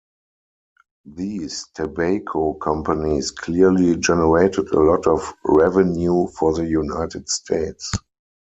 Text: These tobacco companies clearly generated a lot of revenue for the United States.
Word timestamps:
These 1.05 1.67
tobacco 1.75 2.53
companies 2.55 3.29
clearly 3.29 3.97
generated 3.97 4.69
a 4.73 4.79
lot 4.79 5.05
of 5.05 5.31
revenue 5.45 6.25
for 6.29 6.53
the 6.55 6.65
United 6.65 7.29
States. 7.29 7.91